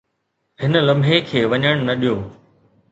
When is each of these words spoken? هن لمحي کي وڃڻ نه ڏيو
هن 0.61 0.73
لمحي 0.87 1.17
کي 1.29 1.39
وڃڻ 1.51 1.75
نه 1.87 1.93
ڏيو 2.01 2.15